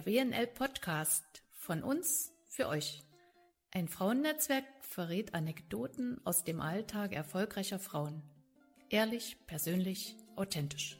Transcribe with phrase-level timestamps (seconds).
[0.00, 3.02] Der WNL Podcast von uns für euch.
[3.70, 8.22] Ein Frauennetzwerk verrät Anekdoten aus dem Alltag erfolgreicher Frauen.
[8.88, 10.98] Ehrlich, persönlich, authentisch.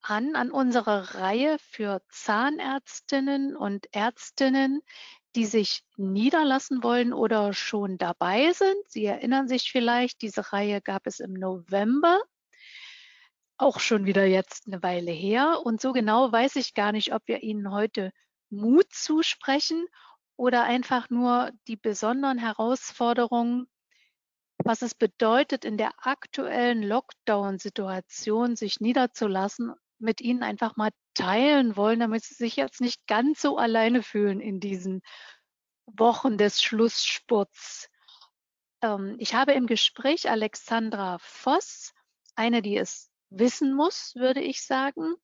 [0.00, 4.80] An an unserer Reihe für Zahnärztinnen und Ärztinnen,
[5.34, 8.76] die sich niederlassen wollen oder schon dabei sind.
[8.88, 12.20] Sie erinnern sich vielleicht, diese Reihe gab es im November,
[13.56, 15.60] auch schon wieder jetzt eine Weile her.
[15.64, 18.12] Und so genau weiß ich gar nicht, ob wir Ihnen heute
[18.50, 19.86] Mut zusprechen
[20.36, 23.66] oder einfach nur die besonderen Herausforderungen,
[24.58, 32.00] was es bedeutet, in der aktuellen Lockdown-Situation sich niederzulassen, mit Ihnen einfach mal teilen wollen,
[32.00, 35.02] damit Sie sich jetzt nicht ganz so alleine fühlen in diesen
[35.86, 37.88] Wochen des Schlussspurts.
[38.82, 41.92] Ähm, ich habe im Gespräch Alexandra Voss,
[42.34, 45.14] eine, die es wissen muss, würde ich sagen,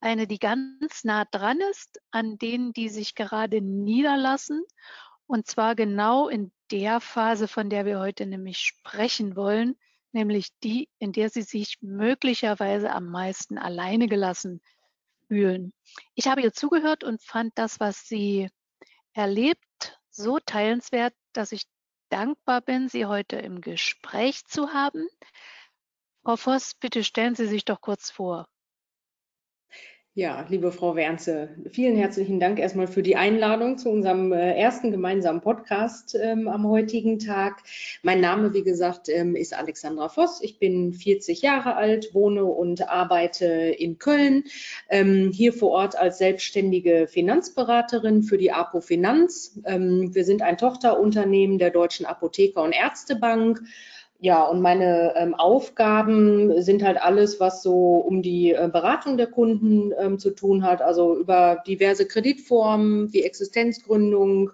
[0.00, 4.64] eine, die ganz nah dran ist an denen, die sich gerade niederlassen,
[5.26, 9.76] und zwar genau in der Phase, von der wir heute nämlich sprechen wollen,
[10.12, 14.60] nämlich die, in der sie sich möglicherweise am meisten alleine gelassen
[15.28, 15.72] fühlen.
[16.14, 18.48] Ich habe ihr zugehört und fand das, was sie
[19.12, 21.64] erlebt, so teilenswert, dass ich
[22.08, 25.06] dankbar bin, Sie heute im Gespräch zu haben.
[26.22, 28.48] Frau Voss, bitte stellen Sie sich doch kurz vor.
[30.18, 34.90] Ja, liebe Frau Wernze, vielen herzlichen Dank erstmal für die Einladung zu unserem äh, ersten
[34.90, 37.62] gemeinsamen Podcast ähm, am heutigen Tag.
[38.02, 40.40] Mein Name, wie gesagt, ähm, ist Alexandra Voss.
[40.40, 44.44] Ich bin 40 Jahre alt, wohne und arbeite in Köln,
[44.88, 49.60] ähm, hier vor Ort als selbstständige Finanzberaterin für die APO Finanz.
[49.66, 53.60] Ähm, wir sind ein Tochterunternehmen der Deutschen Apotheker- und Ärztebank
[54.18, 59.26] ja, und meine ähm, Aufgaben sind halt alles, was so um die äh, Beratung der
[59.26, 64.50] Kunden ähm, zu tun hat, also über diverse Kreditformen wie Existenzgründung,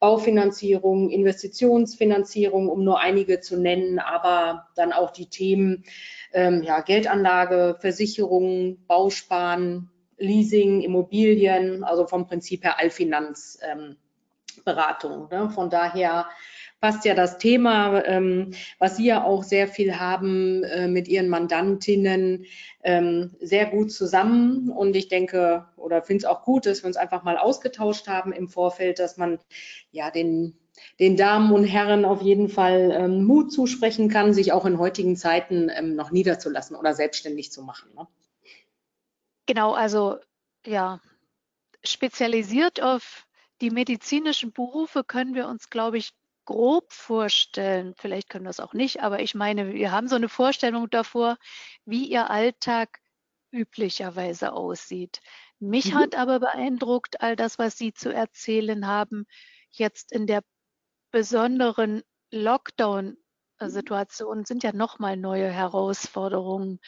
[0.00, 5.84] Baufinanzierung, Investitionsfinanzierung, um nur einige zu nennen, aber dann auch die Themen
[6.32, 13.98] ähm, ja, Geldanlage, Versicherung, Bausparen, Leasing, Immobilien, also vom Prinzip her Allfinanzberatung.
[15.30, 15.50] Ähm, ne?
[15.50, 16.26] Von daher
[16.82, 21.28] passt ja das Thema, ähm, was Sie ja auch sehr viel haben äh, mit Ihren
[21.28, 22.44] Mandantinnen,
[22.82, 24.68] ähm, sehr gut zusammen.
[24.68, 28.32] Und ich denke oder finde es auch gut, dass wir uns einfach mal ausgetauscht haben
[28.32, 29.38] im Vorfeld, dass man
[29.92, 30.58] ja den
[30.98, 35.16] den Damen und Herren auf jeden Fall ähm, Mut zusprechen kann, sich auch in heutigen
[35.16, 37.90] Zeiten ähm, noch niederzulassen oder selbstständig zu machen.
[37.94, 38.08] Ne?
[39.46, 40.16] Genau, also
[40.66, 40.98] ja,
[41.84, 43.26] spezialisiert auf
[43.60, 46.12] die medizinischen Berufe können wir uns, glaube ich,
[46.52, 50.28] grob vorstellen, vielleicht können wir es auch nicht, aber ich meine, wir haben so eine
[50.28, 51.38] Vorstellung davor,
[51.86, 53.00] wie Ihr Alltag
[53.50, 55.20] üblicherweise aussieht.
[55.60, 55.98] Mich mhm.
[55.98, 59.26] hat aber beeindruckt all das, was Sie zu erzählen haben,
[59.70, 60.42] jetzt in der
[61.10, 66.80] besonderen Lockdown-Situation sind ja nochmal neue Herausforderungen.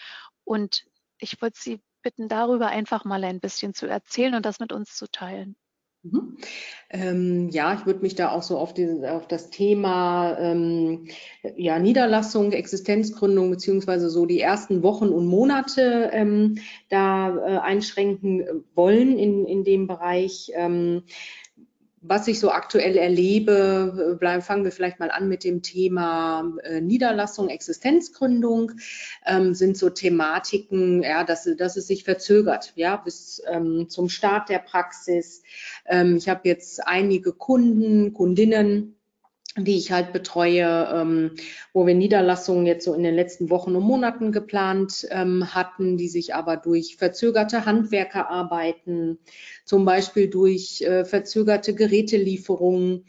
[0.44, 0.84] Und
[1.18, 4.94] ich wollte Sie bitten, darüber einfach mal ein bisschen zu erzählen und das mit uns
[4.94, 5.56] zu teilen.
[6.04, 6.36] Mhm.
[6.90, 11.08] Ähm, ja, ich würde mich da auch so auf, die, auf das Thema ähm,
[11.56, 16.58] ja, Niederlassung, Existenzgründung beziehungsweise so die ersten Wochen und Monate ähm,
[16.90, 20.52] da äh, einschränken wollen in, in dem Bereich.
[22.06, 26.82] Was ich so aktuell erlebe, bleiben, fangen wir vielleicht mal an mit dem Thema äh,
[26.82, 28.72] Niederlassung, Existenzgründung,
[29.24, 34.50] ähm, sind so Thematiken, ja, dass, dass es sich verzögert, ja, bis ähm, zum Start
[34.50, 35.42] der Praxis.
[35.86, 38.96] Ähm, ich habe jetzt einige Kunden, Kundinnen,
[39.56, 41.30] die ich halt betreue, ähm,
[41.72, 46.08] wo wir Niederlassungen jetzt so in den letzten Wochen und Monaten geplant ähm, hatten, die
[46.08, 49.18] sich aber durch verzögerte Handwerkerarbeiten,
[49.64, 53.04] zum Beispiel durch äh, verzögerte Gerätelieferungen,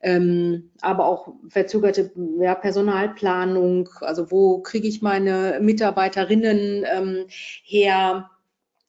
[0.00, 7.24] ähm, aber auch verzögerte ja, Personalplanung, also wo kriege ich meine Mitarbeiterinnen ähm,
[7.64, 8.30] her,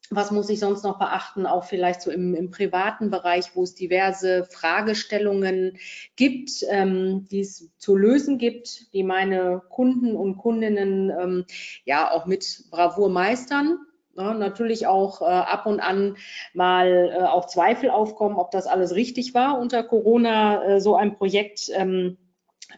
[0.10, 3.76] was muss ich sonst noch beachten, auch vielleicht so im, im privaten Bereich, wo es
[3.76, 5.78] diverse Fragestellungen
[6.16, 11.46] gibt, ähm, die es zu lösen gibt, die meine Kunden und Kundinnen ähm,
[11.86, 13.78] ja auch mit Bravour meistern.
[14.18, 16.18] Ja, natürlich auch äh, ab und an
[16.54, 21.16] mal äh, auch Zweifel aufkommen, ob das alles richtig war, unter Corona äh, so ein
[21.16, 22.18] Projekt ähm,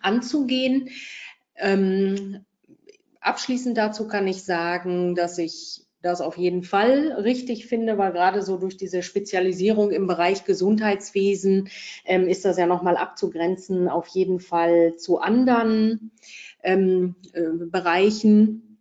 [0.01, 0.89] anzugehen.
[1.55, 2.45] Ähm,
[3.21, 8.41] abschließend dazu kann ich sagen, dass ich das auf jeden Fall richtig finde, weil gerade
[8.41, 11.69] so durch diese Spezialisierung im Bereich Gesundheitswesen
[12.05, 16.11] ähm, ist das ja nochmal abzugrenzen, auf jeden Fall zu anderen
[16.63, 18.79] ähm, äh, Bereichen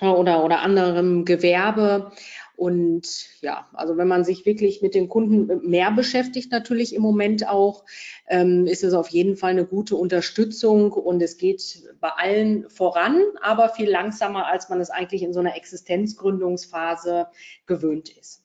[0.00, 2.12] oder, oder anderem Gewerbe.
[2.60, 7.48] Und ja, also wenn man sich wirklich mit den Kunden mehr beschäftigt, natürlich im Moment
[7.48, 7.86] auch,
[8.28, 13.22] ähm, ist es auf jeden Fall eine gute Unterstützung und es geht bei allen voran,
[13.40, 17.28] aber viel langsamer, als man es eigentlich in so einer Existenzgründungsphase
[17.64, 18.44] gewöhnt ist.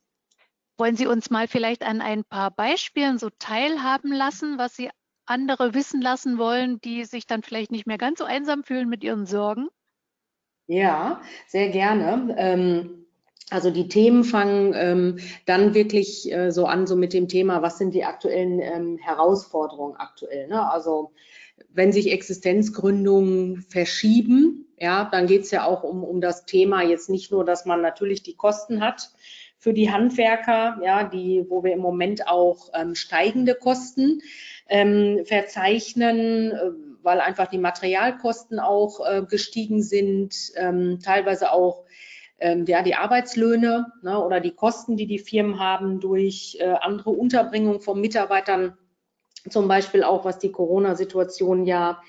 [0.77, 4.89] Wollen Sie uns mal vielleicht an ein paar Beispielen so teilhaben lassen, was Sie
[5.25, 9.03] andere wissen lassen wollen, die sich dann vielleicht nicht mehr ganz so einsam fühlen mit
[9.03, 9.67] ihren Sorgen?
[10.67, 12.33] Ja, sehr gerne.
[12.37, 13.04] Ähm,
[13.51, 17.77] also die Themen fangen ähm, dann wirklich äh, so an, so mit dem Thema, was
[17.77, 20.47] sind die aktuellen ähm, Herausforderungen aktuell.
[20.47, 20.71] Ne?
[20.71, 21.11] Also
[21.71, 27.09] wenn sich Existenzgründungen verschieben, ja, dann geht es ja auch um, um das Thema jetzt
[27.09, 29.11] nicht nur, dass man natürlich die Kosten hat
[29.57, 34.21] für die Handwerker, ja, die, wo wir im Moment auch ähm, steigende Kosten
[34.67, 36.71] ähm, verzeichnen, äh,
[37.03, 41.84] weil einfach die Materialkosten auch äh, gestiegen sind, ähm, teilweise auch
[42.39, 47.11] ähm, ja, die Arbeitslöhne ne, oder die Kosten, die die Firmen haben durch äh, andere
[47.11, 48.77] Unterbringung von Mitarbeitern,
[49.49, 52.01] zum Beispiel auch was die Corona-Situation ja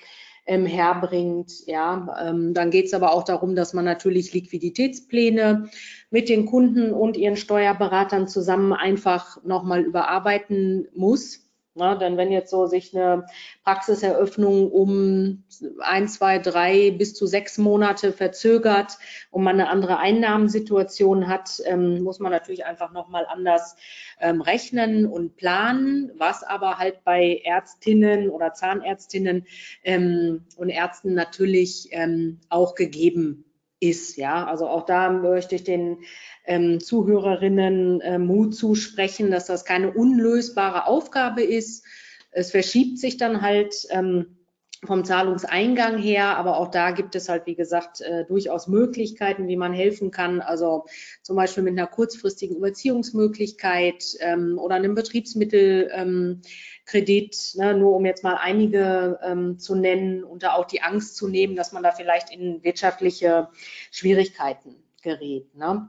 [0.46, 1.66] ähm, herbringt.
[1.66, 5.68] Ja, ähm, dann geht es aber auch darum, dass man natürlich Liquiditätspläne
[6.10, 11.45] mit den Kunden und ihren Steuerberatern zusammen einfach nochmal überarbeiten muss.
[11.78, 13.26] Na, denn wenn jetzt so sich eine
[13.62, 15.44] Praxiseröffnung um
[15.80, 18.96] ein, zwei, drei bis zu sechs Monate verzögert
[19.30, 23.76] und man eine andere Einnahmensituation hat, ähm, muss man natürlich einfach nochmal anders
[24.20, 29.46] ähm, rechnen und planen, was aber halt bei Ärztinnen oder Zahnärztinnen
[29.84, 33.45] ähm, und Ärzten natürlich ähm, auch gegeben
[33.80, 34.16] ist.
[34.16, 35.98] Ja, also auch da möchte ich den
[36.44, 41.84] ähm, Zuhörerinnen äh, Mut zusprechen, dass das keine unlösbare Aufgabe ist.
[42.30, 44.36] Es verschiebt sich dann halt ähm,
[44.84, 49.56] vom Zahlungseingang her, aber auch da gibt es halt, wie gesagt, äh, durchaus Möglichkeiten, wie
[49.56, 50.40] man helfen kann.
[50.40, 50.84] Also
[51.22, 56.46] zum Beispiel mit einer kurzfristigen Überziehungsmöglichkeit ähm, oder einem Betriebsmittelkredit,
[56.92, 61.16] ähm, ne, nur um jetzt mal einige ähm, zu nennen und da auch die Angst
[61.16, 63.48] zu nehmen, dass man da vielleicht in wirtschaftliche
[63.90, 65.54] Schwierigkeiten gerät.
[65.54, 65.88] Ne?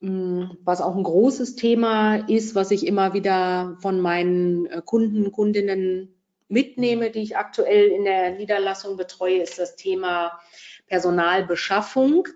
[0.00, 5.32] Mm, was auch ein großes Thema ist, was ich immer wieder von meinen äh, Kunden,
[5.32, 6.14] Kundinnen
[6.48, 10.40] mitnehme, die ich aktuell in der Niederlassung betreue, ist das Thema
[10.86, 12.26] Personalbeschaffung,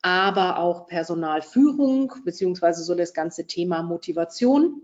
[0.00, 4.82] aber auch Personalführung, beziehungsweise so das ganze Thema Motivation,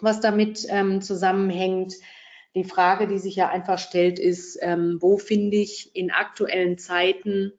[0.00, 1.94] was damit ähm, zusammenhängt.
[2.54, 7.52] Die Frage, die sich ja einfach stellt, ist, ähm, wo finde ich in aktuellen Zeiten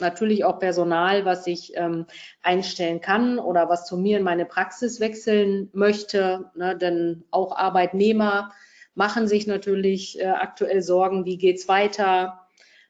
[0.00, 2.06] natürlich auch Personal, was ich ähm,
[2.42, 6.50] einstellen kann oder was zu mir in meine Praxis wechseln möchte.
[6.54, 6.76] Ne?
[6.76, 8.52] Denn auch Arbeitnehmer
[8.94, 12.40] machen sich natürlich äh, aktuell Sorgen, wie geht's weiter?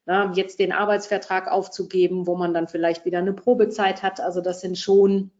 [0.06, 4.20] Na, jetzt den Arbeitsvertrag aufzugeben, wo man dann vielleicht wieder eine Probezeit hat.
[4.20, 5.30] Also das sind schon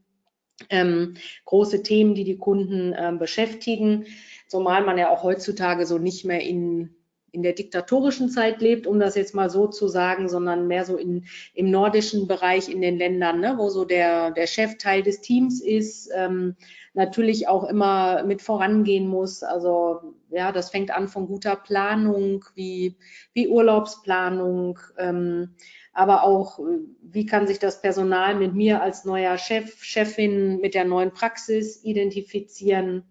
[0.71, 1.15] ähm,
[1.45, 4.07] große Themen, die die Kunden ähm, beschäftigen,
[4.49, 6.95] zumal man ja auch heutzutage so nicht mehr in
[7.35, 10.97] in der diktatorischen Zeit lebt, um das jetzt mal so zu sagen, sondern mehr so
[10.97, 15.21] in, im nordischen Bereich in den Ländern, ne, wo so der, der Chef Teil des
[15.21, 16.55] Teams ist, ähm,
[16.95, 19.43] natürlich auch immer mit vorangehen muss.
[19.43, 22.97] Also ja, das fängt an von guter Planung, wie,
[23.33, 25.57] wie Urlaubsplanung, ähm,
[25.95, 26.59] aber auch,
[27.03, 31.83] wie kann sich das Personal mit mir als neuer Chef, Chefin mit der neuen Praxis
[31.85, 33.05] identifizieren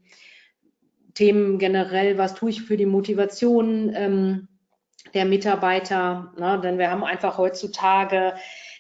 [1.14, 4.48] Themen generell, was tue ich für die Motivation ähm,
[5.14, 6.60] der Mitarbeiter, ne?
[6.62, 8.34] denn wir haben einfach heutzutage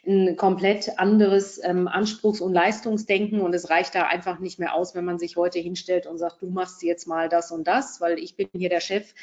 [0.05, 4.95] ein komplett anderes ähm, Anspruchs- und Leistungsdenken und es reicht da einfach nicht mehr aus,
[4.95, 8.19] wenn man sich heute hinstellt und sagt, du machst jetzt mal das und das, weil
[8.19, 9.13] ich bin hier der Chef.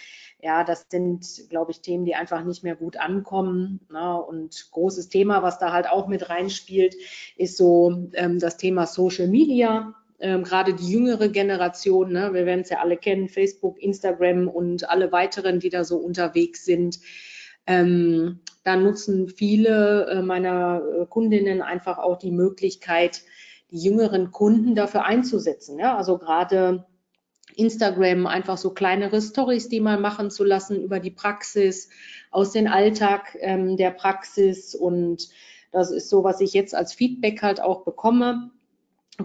[0.43, 3.81] Ja, das sind, glaube ich, Themen, die einfach nicht mehr gut ankommen.
[3.91, 4.23] Ne?
[4.23, 6.95] Und großes Thema, was da halt auch mit reinspielt,
[7.37, 12.61] ist so ähm, das Thema Social Media ähm, gerade die jüngere Generation, ne, wir werden
[12.61, 17.01] es ja alle kennen, Facebook, Instagram und alle weiteren, die da so unterwegs sind.
[17.67, 23.23] Ähm, da nutzen viele äh, meiner äh, Kundinnen einfach auch die Möglichkeit,
[23.71, 25.79] die jüngeren Kunden dafür einzusetzen.
[25.79, 25.97] Ja?
[25.97, 26.85] Also gerade
[27.57, 31.89] Instagram einfach so kleinere Stories, die mal machen zu lassen über die Praxis,
[32.31, 34.75] aus dem Alltag ähm, der Praxis.
[34.75, 35.29] Und
[35.73, 38.51] das ist so, was ich jetzt als Feedback halt auch bekomme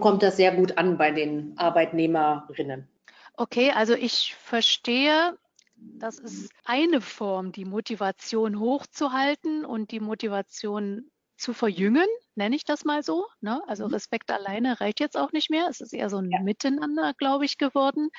[0.00, 2.88] kommt das sehr gut an bei den Arbeitnehmerinnen.
[3.36, 5.36] Okay, also ich verstehe,
[5.76, 12.06] das ist eine Form, die Motivation hochzuhalten und die Motivation zu verjüngen.
[12.36, 13.26] Nenne ich das mal so.
[13.40, 13.60] Ne?
[13.66, 13.94] Also mhm.
[13.94, 15.68] Respekt alleine reicht jetzt auch nicht mehr.
[15.68, 16.40] Es ist eher so ein ja.
[16.40, 18.10] Miteinander, glaube ich, geworden.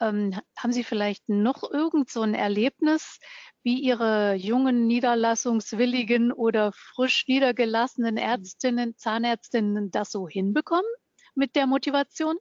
[0.00, 3.18] Ähm, haben Sie vielleicht noch irgend so ein Erlebnis,
[3.62, 8.20] wie Ihre jungen, niederlassungswilligen oder frisch niedergelassenen mhm.
[8.20, 10.90] Ärztinnen, Zahnärztinnen das so hinbekommen
[11.34, 12.36] mit der Motivation?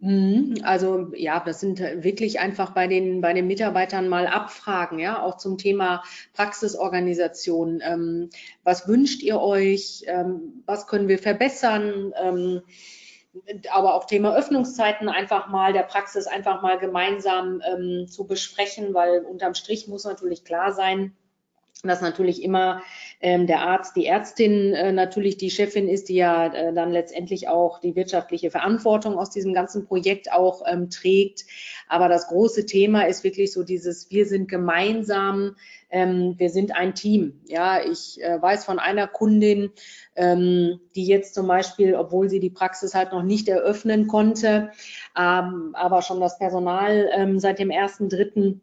[0.00, 0.54] Mhm.
[0.62, 5.36] Also ja, das sind wirklich einfach bei den, bei den Mitarbeitern mal Abfragen, ja, auch
[5.38, 7.80] zum Thema Praxisorganisation.
[7.82, 8.30] Ähm,
[8.62, 10.04] was wünscht ihr euch?
[10.06, 12.12] Ähm, was können wir verbessern?
[12.22, 12.62] Ähm,
[13.70, 19.24] aber auch Thema Öffnungszeiten einfach mal der Praxis einfach mal gemeinsam ähm, zu besprechen, weil
[19.24, 21.16] unterm Strich muss natürlich klar sein,
[21.84, 22.82] dass natürlich immer
[23.20, 27.48] ähm, der Arzt, die Ärztin äh, natürlich die Chefin ist, die ja äh, dann letztendlich
[27.48, 31.44] auch die wirtschaftliche Verantwortung aus diesem ganzen Projekt auch ähm, trägt.
[31.88, 35.54] Aber das große Thema ist wirklich so dieses, wir sind gemeinsam,
[35.90, 37.40] ähm, wir sind ein Team.
[37.46, 39.70] Ja, ich äh, weiß von einer Kundin,
[40.16, 44.72] ähm, die jetzt zum Beispiel, obwohl sie die Praxis halt noch nicht eröffnen konnte,
[45.16, 48.62] ähm, aber schon das Personal ähm, seit dem ersten dritten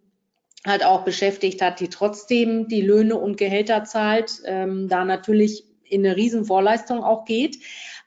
[0.65, 6.05] halt auch beschäftigt hat, die trotzdem die Löhne und Gehälter zahlt, ähm, da natürlich in
[6.05, 7.59] eine Riesenvorleistung auch geht.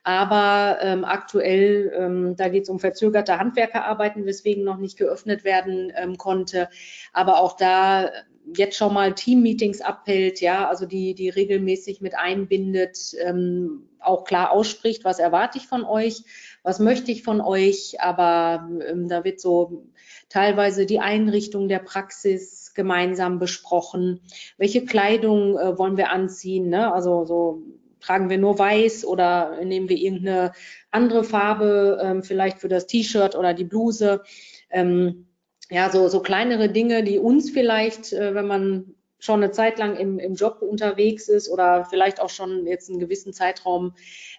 [0.03, 5.91] Aber ähm, aktuell, ähm, da geht es um verzögerte Handwerkerarbeiten, weswegen noch nicht geöffnet werden
[5.95, 6.69] ähm, konnte.
[7.13, 8.09] Aber auch da
[8.55, 14.51] jetzt schon mal Teammeetings abhält, ja, also die, die regelmäßig mit einbindet, ähm, auch klar
[14.51, 16.23] ausspricht, was erwarte ich von euch,
[16.63, 19.85] was möchte ich von euch, aber ähm, da wird so
[20.29, 24.21] teilweise die Einrichtung der Praxis gemeinsam besprochen.
[24.57, 26.69] Welche Kleidung äh, wollen wir anziehen?
[26.69, 26.93] Ne?
[26.93, 27.63] Also so
[27.99, 30.53] tragen wir nur weiß oder nehmen wir irgendeine
[30.91, 34.23] andere Farbe, ähm, vielleicht für das T-Shirt oder die Bluse.
[34.69, 35.25] Ähm,
[35.69, 39.97] ja, so, so kleinere Dinge, die uns vielleicht, äh, wenn man schon eine Zeit lang
[39.97, 43.93] im, im Job unterwegs ist oder vielleicht auch schon jetzt einen gewissen Zeitraum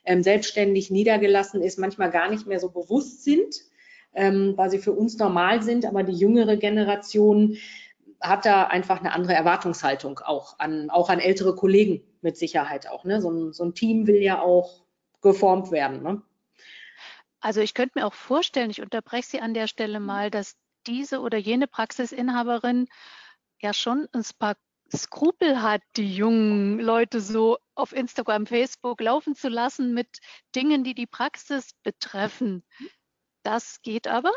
[0.05, 3.71] ähm, selbstständig niedergelassen ist, manchmal gar nicht mehr so bewusst sind
[4.15, 7.57] ähm, weil sie für uns normal sind, aber die jüngere Generation
[8.21, 13.05] hat da einfach eine andere Erwartungshaltung auch an, auch an ältere Kollegen mit Sicherheit auch.
[13.05, 13.21] Ne?
[13.21, 14.83] So, ein, so ein Team will ja auch
[15.23, 16.03] geformt werden.
[16.03, 16.23] Ne?
[17.41, 20.57] Also ich könnte mir auch vorstellen, ich unterbreche Sie an der Stelle mal, dass
[20.87, 22.87] diese oder jene Praxisinhaberin
[23.61, 24.57] ja schon ein paar
[24.95, 30.09] Skrupel hat, die jungen Leute so auf Instagram, Facebook laufen zu lassen mit
[30.57, 32.65] Dingen, die die Praxis betreffen.
[33.43, 34.33] Das geht aber?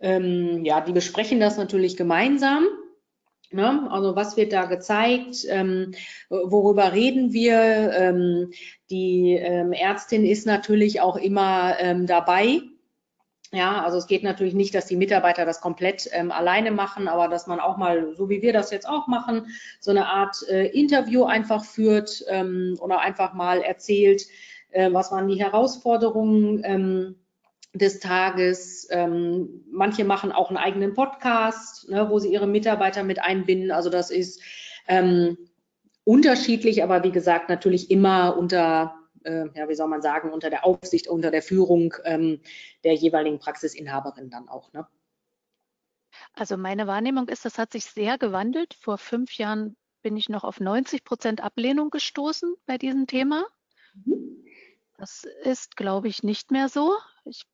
[0.00, 2.66] Ähm, ja, die besprechen das natürlich gemeinsam.
[3.52, 3.90] Ne?
[3.90, 5.44] Also was wird da gezeigt?
[5.48, 5.92] Ähm,
[6.28, 7.92] worüber reden wir?
[7.92, 8.52] Ähm,
[8.90, 12.60] die ähm, Ärztin ist natürlich auch immer ähm, dabei.
[13.52, 17.26] Ja, also es geht natürlich nicht, dass die Mitarbeiter das komplett ähm, alleine machen, aber
[17.26, 19.48] dass man auch mal, so wie wir das jetzt auch machen,
[19.80, 24.22] so eine Art äh, Interview einfach führt ähm, oder einfach mal erzählt,
[24.70, 27.16] äh, was waren die Herausforderungen ähm,
[27.72, 28.86] des Tages.
[28.90, 33.72] Ähm, manche machen auch einen eigenen Podcast, ne, wo sie ihre Mitarbeiter mit einbinden.
[33.72, 34.40] Also das ist
[34.86, 35.36] ähm,
[36.04, 40.64] unterschiedlich, aber wie gesagt, natürlich immer unter, äh, ja, wie soll man sagen, unter der
[40.64, 42.40] Aufsicht, unter der Führung ähm,
[42.84, 44.72] der jeweiligen Praxisinhaberin dann auch.
[44.72, 44.86] Ne?
[46.34, 48.74] Also meine Wahrnehmung ist, das hat sich sehr gewandelt.
[48.74, 53.46] Vor fünf Jahren bin ich noch auf 90 Prozent Ablehnung gestoßen bei diesem Thema.
[54.04, 54.44] Mhm.
[54.96, 56.94] Das ist, glaube ich, nicht mehr so.
[57.24, 57.44] Ich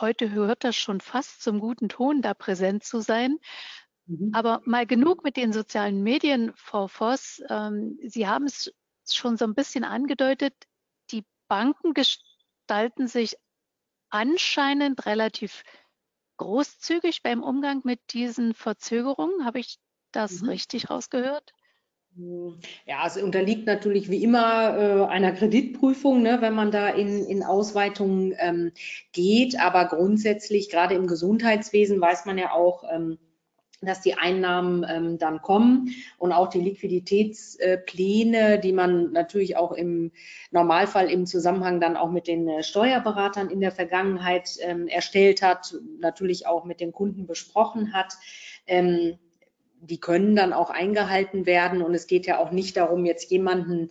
[0.00, 3.38] heute hört das schon fast zum guten Ton, da präsent zu sein.
[4.06, 4.30] Mhm.
[4.34, 7.42] Aber mal genug mit den sozialen Medien, Frau Voss.
[7.48, 8.72] Ähm, Sie haben es
[9.08, 10.54] schon so ein bisschen angedeutet.
[11.48, 13.36] Banken gestalten sich
[14.10, 15.62] anscheinend relativ
[16.36, 19.44] großzügig beim Umgang mit diesen Verzögerungen.
[19.44, 19.78] Habe ich
[20.12, 20.50] das mhm.
[20.50, 21.52] richtig rausgehört?
[22.86, 27.42] Ja, es unterliegt natürlich wie immer äh, einer Kreditprüfung, ne, wenn man da in, in
[27.42, 28.72] Ausweitungen ähm,
[29.12, 29.60] geht.
[29.60, 33.18] Aber grundsätzlich, gerade im Gesundheitswesen, weiß man ja auch, ähm,
[33.82, 39.72] dass die Einnahmen ähm, dann kommen und auch die Liquiditätspläne, äh, die man natürlich auch
[39.72, 40.12] im
[40.50, 45.74] Normalfall im Zusammenhang dann auch mit den äh, Steuerberatern in der Vergangenheit ähm, erstellt hat,
[46.00, 48.14] natürlich auch mit den Kunden besprochen hat.
[48.66, 49.18] Ähm,
[49.80, 51.82] die können dann auch eingehalten werden.
[51.82, 53.90] Und es geht ja auch nicht darum, jetzt jemanden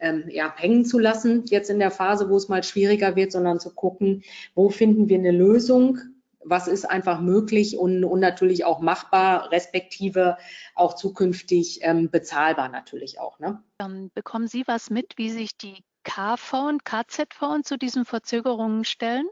[0.00, 3.60] ähm, ja, hängen zu lassen, jetzt in der Phase, wo es mal schwieriger wird, sondern
[3.60, 4.22] zu gucken,
[4.54, 5.98] wo finden wir eine Lösung,
[6.48, 10.38] was ist einfach möglich und, und natürlich auch machbar, respektive
[10.74, 13.38] auch zukünftig ähm, bezahlbar natürlich auch.
[13.38, 13.62] Ne?
[13.80, 19.26] Ähm, bekommen Sie was mit, wie sich die KV und KZV zu diesen Verzögerungen stellen?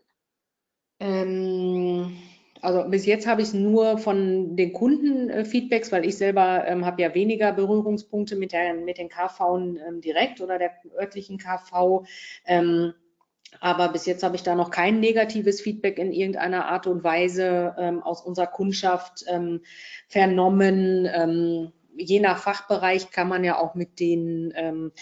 [0.99, 2.17] Ähm,
[2.61, 7.03] also bis jetzt habe ich es nur von den Kundenfeedbacks, weil ich selber ähm, habe
[7.03, 12.05] ja weniger Berührungspunkte mit, der, mit den KV ähm, direkt oder der örtlichen KV.
[12.47, 12.95] Ähm,
[13.61, 17.75] aber bis jetzt habe ich da noch kein negatives Feedback in irgendeiner Art und Weise
[17.79, 19.63] ähm, aus unserer Kundschaft ähm,
[20.09, 21.09] vernommen.
[21.13, 24.93] Ähm, je nach Fachbereich kann man ja auch mit den ähm,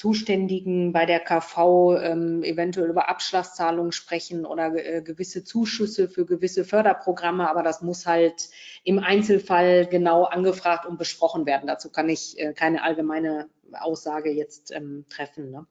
[0.00, 6.64] Zuständigen bei der KV ähm, eventuell über Abschlagszahlungen sprechen oder äh, gewisse Zuschüsse für gewisse
[6.64, 8.48] Förderprogramme, aber das muss halt
[8.82, 11.66] im Einzelfall genau angefragt und besprochen werden.
[11.66, 15.50] Dazu kann ich äh, keine allgemeine Aussage jetzt ähm, treffen.
[15.50, 15.66] Ne?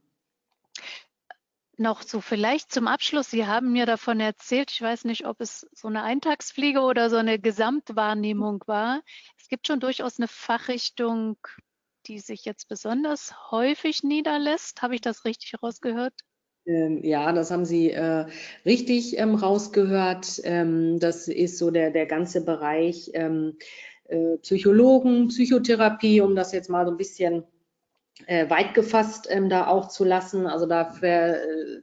[1.79, 3.31] Noch so vielleicht zum Abschluss.
[3.31, 7.15] Sie haben mir davon erzählt, ich weiß nicht, ob es so eine Eintagsfliege oder so
[7.15, 9.01] eine Gesamtwahrnehmung war.
[9.39, 11.37] Es gibt schon durchaus eine Fachrichtung
[12.09, 14.81] die sich jetzt besonders häufig niederlässt.
[14.81, 16.13] Habe ich das richtig rausgehört?
[16.65, 18.25] Ähm, ja, das haben Sie äh,
[18.65, 20.41] richtig ähm, rausgehört.
[20.43, 23.57] Ähm, das ist so der, der ganze Bereich ähm,
[24.05, 27.43] äh, Psychologen, Psychotherapie, um das jetzt mal so ein bisschen
[28.27, 30.47] äh, weit gefasst ähm, da auch zu lassen.
[30.47, 30.93] Also da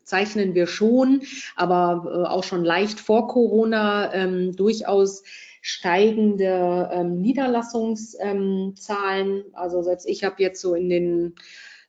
[0.03, 1.23] zeichnen wir schon,
[1.55, 5.23] aber äh, auch schon leicht vor Corona ähm, durchaus
[5.69, 9.45] steigende ähm, Niederlassungszahlen.
[9.53, 11.35] also selbst ich habe jetzt so in den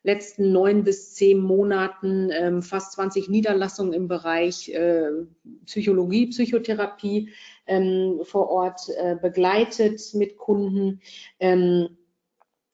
[0.02, 5.12] letzten neun bis zehn Monaten ähm, fast 20 Niederlassungen im Bereich äh,
[5.66, 7.30] Psychologie, Psychotherapie
[7.68, 11.02] ähm, vor Ort äh, begleitet mit Kunden.
[11.40, 11.90] Ähm,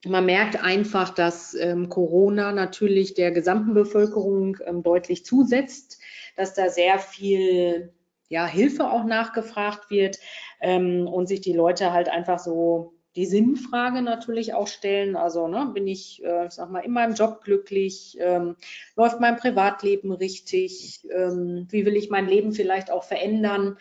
[0.05, 5.99] man merkt einfach, dass ähm, Corona natürlich der gesamten Bevölkerung ähm, deutlich zusetzt,
[6.35, 7.93] dass da sehr viel
[8.29, 10.17] ja, Hilfe auch nachgefragt wird
[10.59, 15.15] ähm, und sich die Leute halt einfach so die Sinnfrage natürlich auch stellen.
[15.15, 18.17] Also ne, bin ich, äh, ich sag mal, in meinem Job glücklich?
[18.19, 18.55] Ähm,
[18.95, 21.07] läuft mein Privatleben richtig?
[21.11, 23.77] Ähm, wie will ich mein Leben vielleicht auch verändern?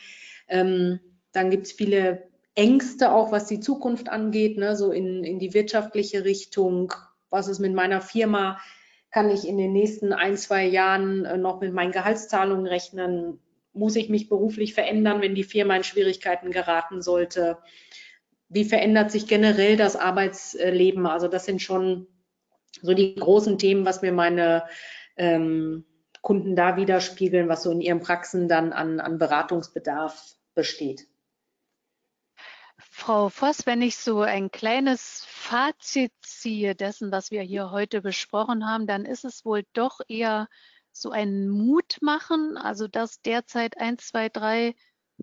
[0.49, 1.01] Ähm,
[1.33, 5.55] dann gibt es viele Ängste auch, was die Zukunft angeht, ne, so in, in die
[5.55, 6.93] wirtschaftliche Richtung.
[7.31, 8.61] Was ist mit meiner Firma?
[9.11, 13.41] Kann ich in den nächsten ein, zwei Jahren äh, noch mit meinen Gehaltszahlungen rechnen?
[13.73, 17.59] muss ich mich beruflich verändern, wenn die Firma in Schwierigkeiten geraten sollte?
[18.49, 21.07] Wie verändert sich generell das Arbeitsleben?
[21.07, 22.07] Also das sind schon
[22.83, 24.65] so die großen Themen, was mir meine
[25.17, 25.85] ähm,
[26.21, 31.07] Kunden da widerspiegeln, was so in ihren Praxen dann an, an Beratungsbedarf besteht.
[33.05, 38.65] Frau Voss, wenn ich so ein kleines Fazit ziehe dessen, was wir hier heute besprochen
[38.65, 40.49] haben, dann ist es wohl doch eher
[40.93, 44.77] so einen Mut machen, also dass derzeit ein, zwei, drei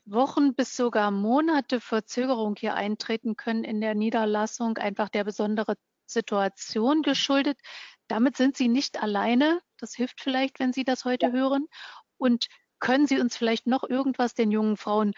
[0.04, 7.02] Wochen bis sogar Monate Verzögerung hier eintreten können in der Niederlassung, einfach der besonderen Situation
[7.02, 7.62] geschuldet.
[8.10, 9.62] Damit sind Sie nicht alleine.
[9.78, 11.66] Das hilft vielleicht, wenn Sie das heute hören.
[12.18, 12.48] Und
[12.80, 15.14] können Sie uns vielleicht noch irgendwas den jungen Frauen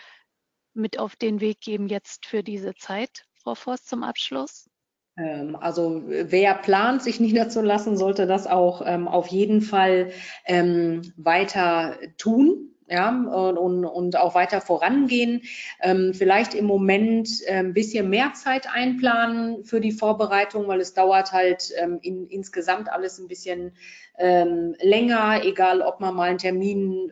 [0.74, 4.70] mit auf den Weg geben jetzt für diese Zeit, Frau Forst, zum Abschluss?
[5.18, 10.12] Ähm, also wer plant, sich niederzulassen, sollte das auch ähm, auf jeden Fall
[10.46, 12.68] ähm, weiter tun.
[12.88, 15.44] Ja, und, und auch weiter vorangehen.
[15.80, 20.94] Ähm, vielleicht im Moment ein ähm, bisschen mehr Zeit einplanen für die Vorbereitung, weil es
[20.94, 23.74] dauert halt ähm, in, insgesamt alles ein bisschen
[24.18, 27.12] länger, egal ob man mal einen Termin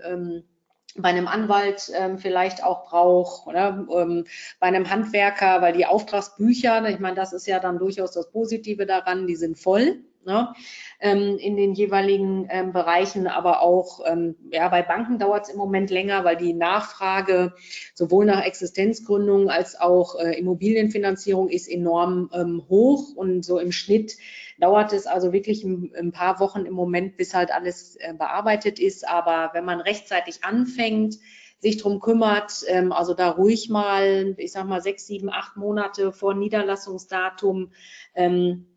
[1.01, 3.85] bei einem Anwalt ähm, vielleicht auch braucht oder?
[3.91, 4.25] Ähm,
[4.59, 8.85] bei einem Handwerker, weil die Auftragsbücher, ich meine, das ist ja dann durchaus das Positive
[8.85, 10.53] daran, die sind voll ne,
[10.99, 15.57] ähm, in den jeweiligen ähm, Bereichen, aber auch ähm, ja, bei Banken dauert es im
[15.57, 17.53] Moment länger, weil die Nachfrage
[17.93, 24.17] sowohl nach Existenzgründung als auch äh, Immobilienfinanzierung ist enorm ähm, hoch und so im Schnitt
[24.59, 28.79] dauert es also wirklich ein, ein paar Wochen im Moment, bis halt alles äh, bearbeitet
[28.79, 29.07] ist.
[29.07, 31.15] Aber wenn man rechtzeitig anfängt,
[31.59, 36.11] sich drum kümmert, ähm, also da ruhig mal, ich sag mal, sechs, sieben, acht Monate
[36.11, 37.71] vor Niederlassungsdatum
[38.15, 38.68] ähm,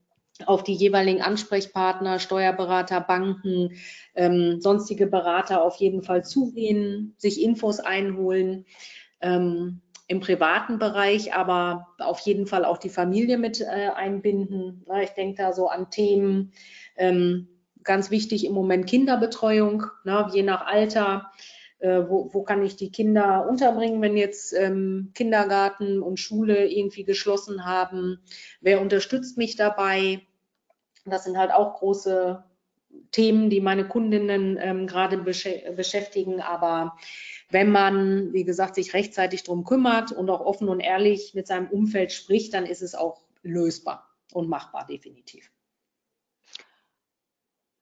[0.47, 3.77] auf die jeweiligen Ansprechpartner, Steuerberater, Banken,
[4.15, 8.67] ähm, sonstige Berater auf jeden Fall zugehen, sich Infos einholen.
[9.21, 14.85] Ähm, im privaten Bereich, aber auf jeden Fall auch die Familie mit äh, einbinden.
[14.87, 16.53] Na, ich denke da so an Themen,
[16.97, 17.49] ähm,
[17.83, 21.31] ganz wichtig im Moment Kinderbetreuung, na, je nach Alter.
[21.79, 27.03] Äh, wo, wo, kann ich die Kinder unterbringen, wenn jetzt ähm, Kindergarten und Schule irgendwie
[27.03, 28.21] geschlossen haben?
[28.61, 30.21] Wer unterstützt mich dabei?
[31.05, 32.45] Das sind halt auch große
[33.11, 36.41] Themen, die meine Kundinnen ähm, gerade besch beschäftigen.
[36.41, 36.97] Aber
[37.51, 41.69] wenn man, wie gesagt, sich rechtzeitig darum kümmert und auch offen und ehrlich mit seinem
[41.69, 45.51] Umfeld spricht, dann ist es auch lösbar und machbar, definitiv.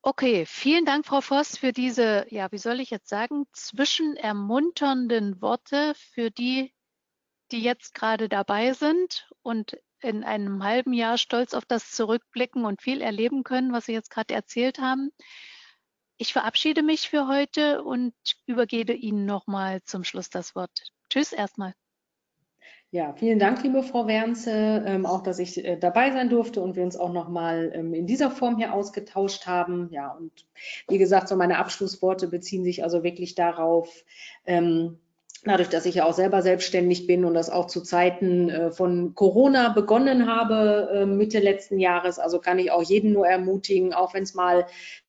[0.02, 5.92] Okay, vielen Dank, Frau Voss, für diese, ja, wie soll ich jetzt sagen, zwischenermunternden Worte
[5.94, 6.72] für die,
[7.52, 12.82] die jetzt gerade dabei sind und in einem halben Jahr stolz auf das zurückblicken und
[12.82, 15.10] viel erleben können, was Sie jetzt gerade erzählt haben.
[16.16, 18.14] Ich verabschiede mich für heute und
[18.46, 20.92] übergebe Ihnen nochmal zum Schluss das Wort.
[21.08, 21.74] Tschüss erstmal.
[22.92, 26.74] Ja, vielen Dank, liebe Frau Wernze, ähm, auch, dass ich äh, dabei sein durfte und
[26.74, 29.88] wir uns auch nochmal ähm, in dieser Form hier ausgetauscht haben.
[29.92, 30.44] Ja, und
[30.88, 34.04] wie gesagt, so meine Abschlussworte beziehen sich also wirklich darauf,
[34.44, 34.98] ähm,
[35.44, 39.14] dadurch, dass ich ja auch selber selbstständig bin und das auch zu Zeiten äh, von
[39.14, 44.14] Corona begonnen habe, äh, Mitte letzten Jahres, also kann ich auch jeden nur ermutigen, auch
[44.14, 44.66] wenn es mal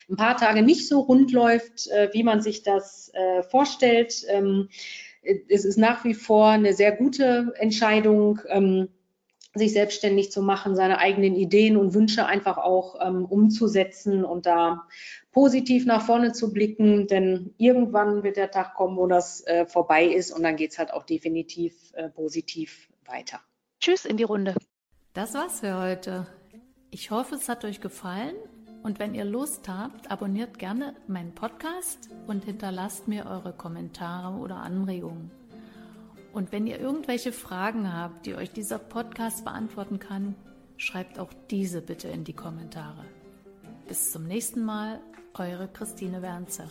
[0.10, 4.26] ein paar Tage nicht so rund läuft, äh, wie man sich das äh, vorstellt.
[4.30, 4.70] Ähm,
[5.22, 8.90] es ist nach wie vor eine sehr gute Entscheidung, ähm,
[9.54, 14.88] sich selbstständig zu machen, seine eigenen Ideen und Wünsche einfach auch ähm, umzusetzen und da
[15.32, 20.06] positiv nach vorne zu blicken, denn irgendwann wird der Tag kommen, wo das äh, vorbei
[20.06, 23.40] ist und dann geht es halt auch definitiv äh, positiv weiter.
[23.80, 24.56] Tschüss in die Runde.
[25.14, 26.28] Das war's für heute.
[26.92, 28.36] Ich hoffe, es hat euch gefallen
[28.84, 34.58] und wenn ihr Lust habt, abonniert gerne meinen Podcast und hinterlasst mir eure Kommentare oder
[34.58, 35.32] Anregungen.
[36.34, 40.36] Und wenn ihr irgendwelche Fragen habt, die euch dieser Podcast beantworten kann,
[40.78, 43.06] schreibt auch diese bitte in die Kommentare.
[43.88, 45.02] Bis zum nächsten Mal,
[45.34, 46.68] eure Christine Wernzer.